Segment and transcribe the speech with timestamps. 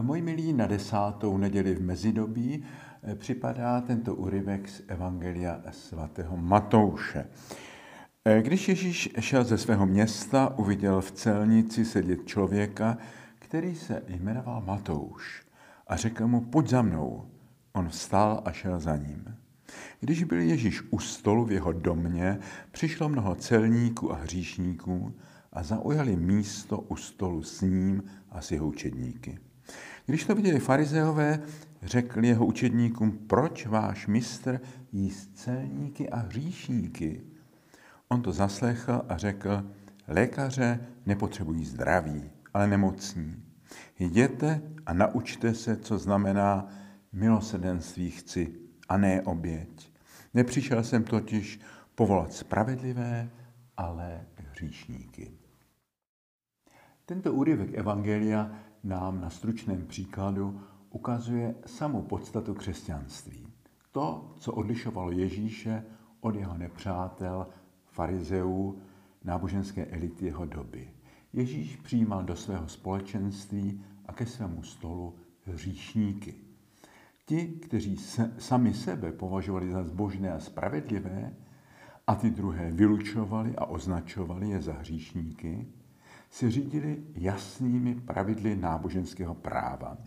[0.00, 2.64] Moji milí, na desátou neděli v mezidobí
[3.02, 7.26] eh, připadá tento úryvek z Evangelia svatého Matouše.
[8.24, 12.98] Eh, když Ježíš šel ze svého města, uviděl v celnici sedět člověka,
[13.38, 15.46] který se jmenoval Matouš
[15.86, 17.28] a řekl mu, pojď za mnou.
[17.72, 19.36] On vstal a šel za ním.
[20.00, 22.38] Když byl Ježíš u stolu v jeho domě,
[22.70, 25.14] přišlo mnoho celníků a hříšníků
[25.52, 29.38] a zaujali místo u stolu s ním a s jeho učedníky.
[30.06, 31.42] Když to viděli farizeové,
[31.82, 34.60] řekli jeho učedníkům, proč váš mistr
[34.92, 37.22] jí celníky a hříšníky?
[38.08, 39.64] On to zaslechl a řekl,
[40.08, 43.44] lékaře nepotřebují zdraví, ale nemocní.
[43.98, 46.68] Jděte a naučte se, co znamená
[47.12, 48.54] milosedenství chci
[48.88, 49.92] a ne oběť.
[50.34, 51.60] Nepřišel jsem totiž
[51.94, 53.30] povolat spravedlivé,
[53.76, 55.32] ale hříšníky.
[57.06, 58.50] Tento úryvek Evangelia
[58.84, 63.46] nám na stručném příkladu ukazuje samou podstatu křesťanství.
[63.92, 65.84] To, co odlišovalo Ježíše
[66.20, 67.46] od jeho nepřátel,
[67.86, 68.78] farizeů,
[69.24, 70.90] náboženské elity jeho doby.
[71.32, 76.34] Ježíš přijímal do svého společenství a ke svému stolu hříšníky.
[77.26, 81.34] Ti, kteří se, sami sebe považovali za zbožné a spravedlivé
[82.06, 85.66] a ty druhé vylučovali a označovali je za hříšníky,
[86.34, 89.98] se řídili jasnými pravidly náboženského práva,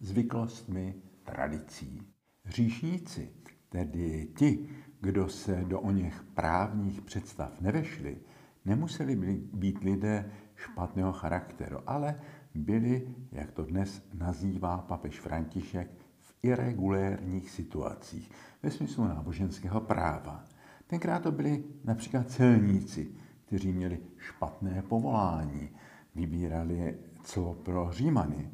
[0.00, 0.94] zvyklostmi,
[1.24, 2.02] tradicí.
[2.44, 3.32] Hříšníci,
[3.68, 4.68] tedy ti,
[5.00, 8.16] kdo se do o něch právních představ nevešli,
[8.64, 9.16] nemuseli
[9.52, 12.20] být lidé špatného charakteru, ale
[12.54, 18.30] byli, jak to dnes nazývá papež František, v irregulérních situacích,
[18.62, 20.44] ve smyslu náboženského práva.
[20.86, 23.14] Tenkrát to byli například celníci,
[23.52, 25.70] kteří měli špatné povolání,
[26.14, 28.50] vybírali clo pro Římany.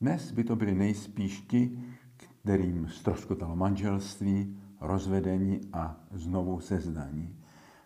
[0.00, 1.78] Dnes by to byli nejspíš ti,
[2.16, 7.36] kterým stroskotalo manželství, rozvedení a znovu sezdání.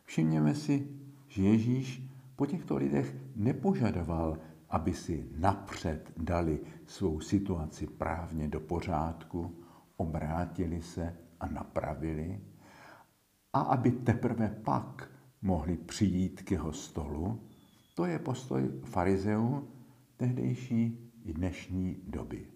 [0.04, 0.88] Všimněme si,
[1.28, 4.38] že Ježíš po těchto lidech nepožadoval,
[4.70, 9.54] aby si napřed dali svou situaci právně do pořádku,
[9.96, 12.40] obrátili se a napravili,
[13.52, 15.13] a aby teprve pak
[15.44, 17.40] mohli přijít k jeho stolu,
[17.94, 19.68] to je postoj farizeů
[20.16, 22.46] tehdejší i dnešní doby.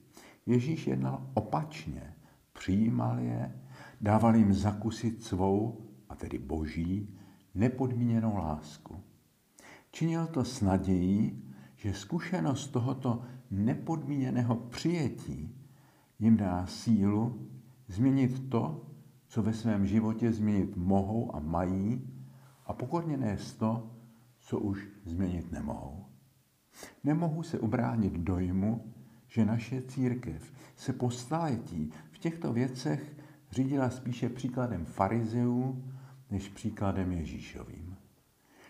[0.47, 2.15] Ježíš jednal opačně,
[2.53, 3.61] přijímal je,
[4.01, 7.15] dával jim zakusit svou, a tedy boží,
[7.55, 9.01] nepodmíněnou lásku.
[9.91, 11.45] Činil to s nadějí,
[11.77, 15.55] že zkušenost tohoto nepodmíněného přijetí
[16.19, 17.49] jim dá sílu
[17.89, 18.87] změnit to,
[19.27, 22.09] co ve svém životě změnit mohou a mají,
[22.69, 23.91] a pokorně nést to,
[24.41, 26.05] co už změnit nemohou.
[27.05, 28.95] Nemohu se ubránit dojmu,
[29.27, 33.17] že naše církev se po staletí v těchto věcech
[33.51, 35.85] řídila spíše příkladem farizeů
[36.31, 37.97] než příkladem Ježíšovým.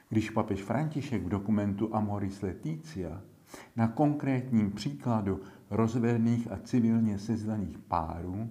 [0.09, 3.23] Když papež František v dokumentu Amoris Leticia
[3.77, 8.51] na konkrétním příkladu rozvedených a civilně sezdaných párů,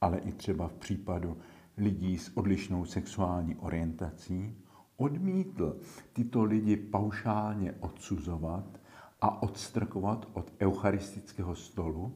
[0.00, 1.38] ale i třeba v případu
[1.76, 4.63] lidí s odlišnou sexuální orientací,
[4.96, 5.80] odmítl
[6.12, 8.80] tyto lidi paušálně odsuzovat
[9.20, 12.14] a odstrkovat od eucharistického stolu,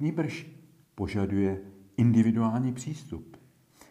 [0.00, 0.46] nýbrž
[0.94, 1.60] požaduje
[1.96, 3.36] individuální přístup,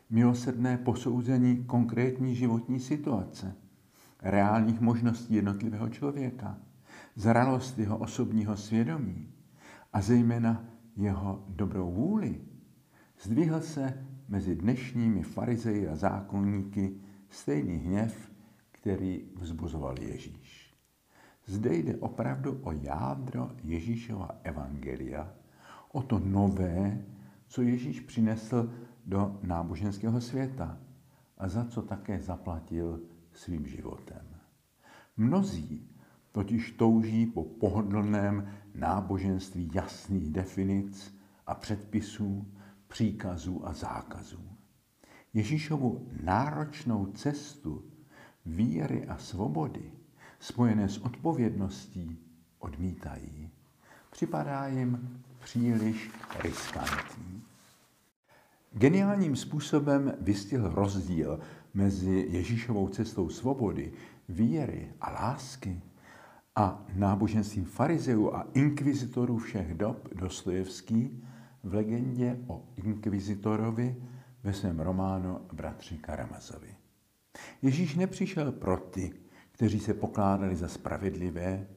[0.09, 3.55] milosrdné posouzení konkrétní životní situace,
[4.21, 6.57] reálních možností jednotlivého člověka,
[7.15, 9.33] zralost jeho osobního svědomí
[9.93, 10.65] a zejména
[10.97, 12.41] jeho dobrou vůli,
[13.21, 16.95] zdvihl se mezi dnešními farizeji a zákonníky
[17.35, 18.31] stejný hněv,
[18.71, 20.73] který vzbuzoval Ježíš.
[21.45, 25.33] Zde jde opravdu o jádro Ježíšova evangelia,
[25.91, 27.05] o to nové,
[27.47, 28.73] co Ježíš přinesl
[29.05, 30.77] do náboženského světa
[31.37, 33.01] a za co také zaplatil
[33.33, 34.25] svým životem.
[35.17, 35.89] Mnozí
[36.31, 42.47] totiž touží po pohodlném náboženství jasných definic a předpisů,
[42.87, 44.55] příkazů a zákazů.
[45.35, 47.83] Ježíšovu náročnou cestu
[48.45, 49.91] víry a svobody
[50.39, 52.19] spojené s odpovědností
[52.59, 53.49] odmítají.
[54.11, 56.11] Připadá jim příliš
[56.43, 57.43] riskantní.
[58.73, 61.39] Geniálním způsobem vystihl rozdíl
[61.73, 63.93] mezi Ježíšovou cestou svobody,
[64.29, 65.81] víry a lásky
[66.55, 71.23] a náboženstvím farizeů a inkvizitorů všech dob Dostojevský
[71.63, 73.95] v legendě o inkvizitorovi
[74.45, 76.75] ve svém románu Bratři Karamazovi.
[77.61, 79.13] Ježíš nepřišel pro ty,
[79.51, 81.67] kteří se pokládali za spravedlivé,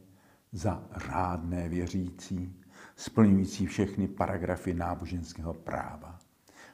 [0.53, 2.56] za řádné věřící,
[2.97, 6.19] splňující všechny paragrafy náboženského práva.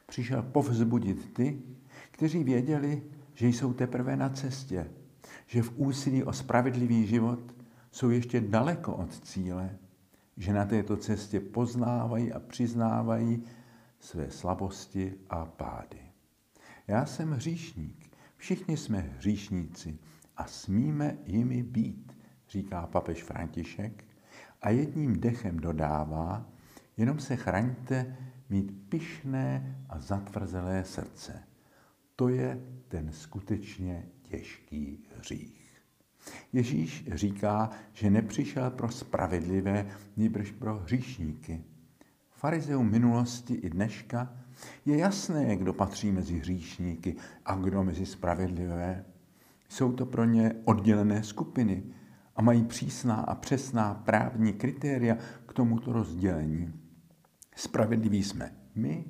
[0.07, 1.63] Přišel povzbudit ty,
[2.11, 3.03] kteří věděli,
[3.35, 4.91] že jsou teprve na cestě,
[5.47, 7.55] že v úsilí o spravedlivý život
[7.91, 9.79] jsou ještě daleko od cíle,
[10.37, 13.45] že na této cestě poznávají a přiznávají
[14.05, 16.01] své slabosti a pády.
[16.87, 19.99] Já jsem hříšník, všichni jsme hříšníci
[20.37, 22.19] a smíme jimi být,
[22.49, 24.05] říká papež František
[24.63, 26.51] a jedním dechem dodává,
[26.97, 28.17] jenom se chraňte
[28.49, 31.43] mít pyšné a zatvrzelé srdce.
[32.17, 35.83] To je ten skutečně těžký hřích.
[36.53, 41.65] Ježíš říká, že nepřišel pro spravedlivé, nýbrž pro hříšníky.
[42.45, 44.37] Farizeum minulosti i dneška
[44.87, 49.05] je jasné, kdo patří mezi hříšníky a kdo mezi spravedlivé.
[49.69, 51.83] Jsou to pro ně oddělené skupiny
[52.37, 56.73] a mají přísná a přesná právní kritéria k tomuto rozdělení.
[57.57, 59.05] Spravedliví jsme my,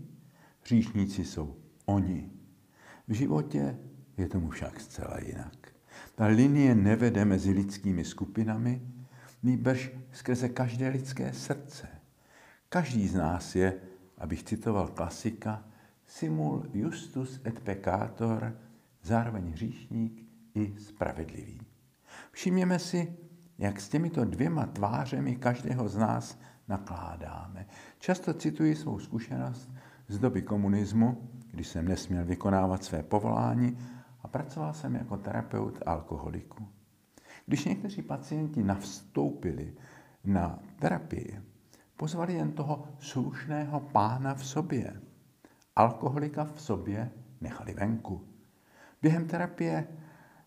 [0.62, 1.56] hříšníci jsou
[1.86, 2.30] oni.
[3.08, 3.78] V životě
[4.16, 5.68] je tomu však zcela jinak.
[6.14, 8.82] Ta linie nevede mezi lidskými skupinami,
[9.42, 11.93] nýbrž skrze každé lidské srdce.
[12.74, 13.80] Každý z nás je,
[14.18, 15.62] abych citoval klasika,
[16.06, 18.56] simul justus et peccator,
[19.02, 21.60] zároveň hříšník i spravedlivý.
[22.32, 23.16] Všimněme si,
[23.58, 26.38] jak s těmito dvěma tvářemi každého z nás
[26.68, 27.66] nakládáme.
[27.98, 29.70] Často cituji svou zkušenost
[30.08, 33.78] z doby komunismu, kdy jsem nesměl vykonávat své povolání
[34.22, 36.68] a pracoval jsem jako terapeut alkoholiku.
[37.46, 39.74] Když někteří pacienti navstoupili
[40.24, 41.53] na terapii,
[41.96, 45.00] pozvali jen toho slušného pána v sobě.
[45.76, 47.10] Alkoholika v sobě
[47.40, 48.28] nechali venku.
[49.02, 49.88] Během terapie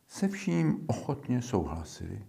[0.07, 2.25] se vším ochotně souhlasili.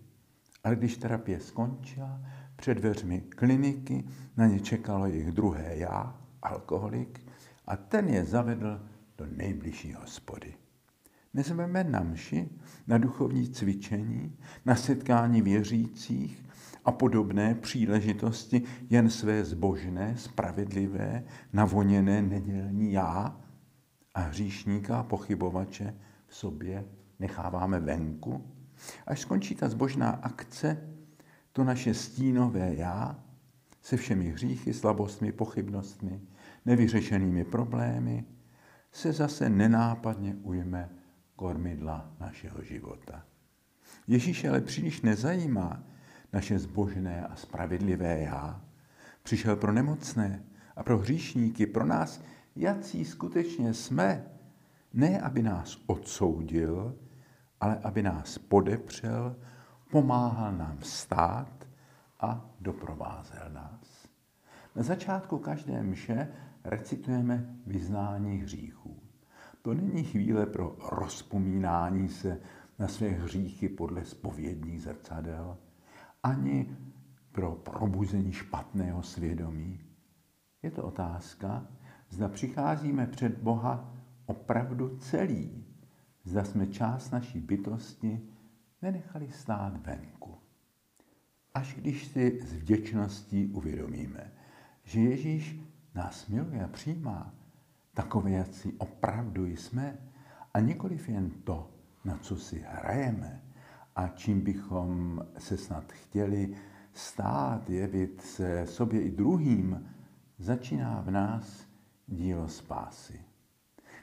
[0.64, 2.20] Ale když terapie skončila,
[2.56, 4.04] před dveřmi kliniky
[4.36, 7.26] na ně čekalo jejich druhé já, alkoholik,
[7.66, 8.88] a ten je zavedl
[9.18, 10.54] do nejbližší hospody.
[11.34, 12.48] Nezveme na mši,
[12.86, 16.44] na duchovní cvičení, na setkání věřících
[16.84, 23.40] a podobné příležitosti jen své zbožné, spravedlivé, navoněné nedělní já
[24.14, 25.94] a hříšníka a pochybovače
[26.26, 26.84] v sobě
[27.18, 28.54] necháváme venku.
[29.06, 30.88] Až skončí ta zbožná akce,
[31.52, 33.24] to naše stínové já
[33.82, 36.20] se všemi hříchy, slabostmi, pochybnostmi,
[36.66, 38.24] nevyřešenými problémy,
[38.92, 40.97] se zase nenápadně ujme
[41.38, 43.22] kormidla našeho života.
[44.06, 45.82] Ježíš ale příliš nezajímá
[46.32, 48.60] naše zbožné a spravedlivé já.
[49.22, 50.44] Přišel pro nemocné
[50.76, 52.22] a pro hříšníky, pro nás,
[52.56, 54.24] jací skutečně jsme,
[54.92, 56.96] ne aby nás odsoudil,
[57.60, 59.36] ale aby nás podepřel,
[59.90, 61.68] pomáhal nám stát
[62.20, 64.08] a doprovázel nás.
[64.76, 66.28] Na začátku každé mše
[66.64, 68.77] recitujeme vyznání hříchů.
[69.62, 72.40] To není chvíle pro rozpomínání se
[72.78, 75.58] na své hříchy podle spovědních zrcadel,
[76.22, 76.76] ani
[77.32, 79.80] pro probuzení špatného svědomí.
[80.62, 81.66] Je to otázka,
[82.10, 83.94] zda přicházíme před Boha
[84.26, 85.64] opravdu celý,
[86.24, 88.20] zda jsme část naší bytosti
[88.82, 90.34] nenechali stát venku.
[91.54, 94.32] Až když si s vděčností uvědomíme,
[94.82, 95.60] že Ježíš
[95.94, 97.34] nás miluje a přijímá,
[97.98, 99.98] takové, jak si opravdu jsme,
[100.54, 101.70] a nikoliv jen to,
[102.04, 103.42] na co si hrajeme
[103.96, 106.56] a čím bychom se snad chtěli
[106.92, 109.88] stát, jevit se sobě i druhým,
[110.38, 111.68] začíná v nás
[112.06, 113.20] dílo spásy.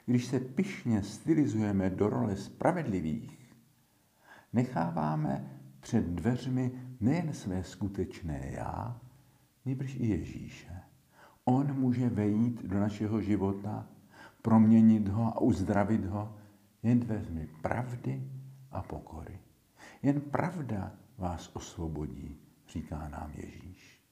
[0.06, 3.56] Když se pyšně stylizujeme do role spravedlivých,
[4.52, 9.00] necháváme před dveřmi nejen své skutečné já,
[9.64, 10.80] nýbrž i Ježíše.
[11.48, 13.86] On může vejít do našeho života,
[14.42, 16.36] proměnit ho a uzdravit ho
[16.82, 18.30] jen dveřmi pravdy
[18.70, 19.38] a pokory.
[20.02, 24.02] Jen pravda vás osvobodí, říká nám Ježíš.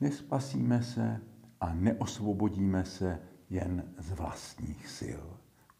[0.00, 1.20] Nespasíme se
[1.60, 5.24] a neosvobodíme se jen z vlastních sil.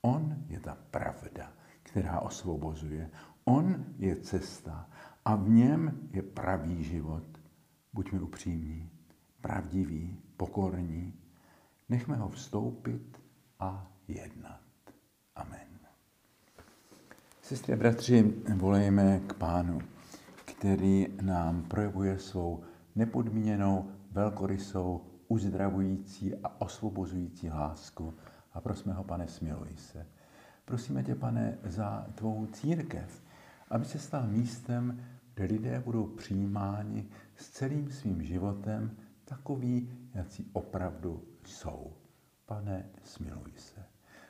[0.00, 3.10] On je ta pravda, která osvobozuje.
[3.44, 4.90] On je cesta
[5.24, 7.24] a v něm je pravý život.
[7.92, 8.90] Buďme upřímní,
[9.46, 11.14] pravdiví, pokorní.
[11.88, 13.22] Nechme ho vstoupit
[13.60, 14.60] a jednat.
[15.36, 15.68] Amen.
[17.42, 19.78] Sestry a bratři, volejme k Pánu,
[20.44, 28.14] který nám projevuje svou nepodmíněnou, velkorysou, uzdravující a osvobozující lásku.
[28.52, 30.06] A prosme ho, pane, smiluj se.
[30.64, 33.22] Prosíme tě, pane, za tvou církev,
[33.70, 35.00] aby se stal místem,
[35.34, 41.92] kde lidé budou přijímáni s celým svým životem takový, jací opravdu jsou.
[42.46, 43.84] Pane, smiluj se.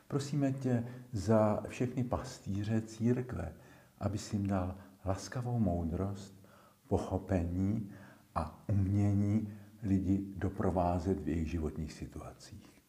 [0.08, 3.52] Prosíme tě za všechny pastýře církve,
[3.98, 4.74] aby si jim dal
[5.04, 6.46] laskavou moudrost,
[6.86, 7.90] pochopení
[8.34, 12.82] a umění lidi doprovázet v jejich životních situacích.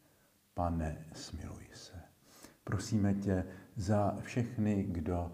[0.53, 1.93] Pane, smiluj se.
[2.63, 3.45] Prosíme tě
[3.75, 5.31] za všechny, kdo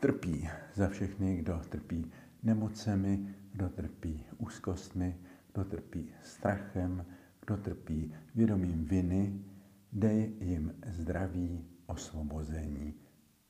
[0.00, 2.12] trpí, za všechny, kdo trpí
[2.42, 5.18] nemocemi, kdo trpí úzkostmi,
[5.54, 7.06] kdo trpí strachem,
[7.40, 9.44] kdo trpí vědomím viny,
[9.92, 12.94] dej jim zdraví, osvobození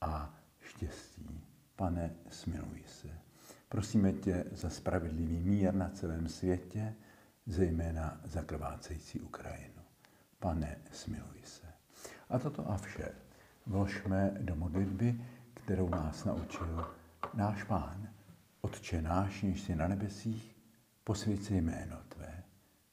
[0.01, 1.41] a štěstí.
[1.75, 3.09] Pane, smiluj se.
[3.69, 6.95] Prosíme tě za spravedlivý mír na celém světě,
[7.45, 9.81] zejména za krvácející Ukrajinu.
[10.39, 11.67] Pane, smiluj se.
[12.29, 13.11] A toto a vše
[13.65, 15.21] vložme do modlitby,
[15.53, 16.87] kterou nás naučil
[17.33, 18.07] náš Pán.
[18.61, 20.54] Otče náš, níž jsi na nebesích,
[21.05, 22.43] posvěď si jméno Tvé,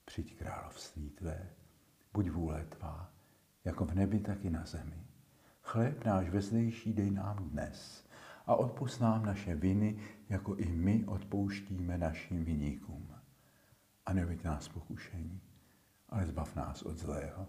[0.04, 1.50] přijď království Tvé,
[2.12, 3.12] buď vůle Tvá,
[3.64, 5.06] jako v nebi, tak i na zemi.
[5.62, 8.08] Chléb náš vezdejší dej nám dnes
[8.46, 13.14] a odpust nám naše viny, jako i my odpouštíme našim viníkům.
[14.06, 15.40] A neveď nás pokušení,
[16.08, 17.46] ale zbav nás od zlého.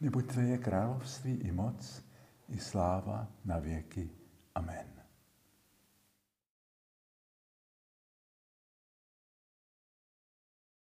[0.00, 2.04] Neboť Tvé je království i moc,
[2.48, 4.10] i sláva na věky.